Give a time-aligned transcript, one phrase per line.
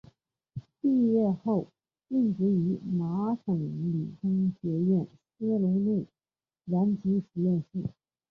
[0.81, 1.67] 毕业后
[2.07, 3.55] 任职于麻省
[3.93, 6.07] 理工学院斯龙内
[6.65, 7.83] 燃机实验室。